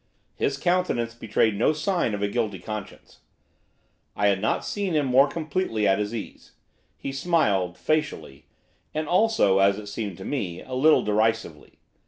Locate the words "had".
4.29-4.41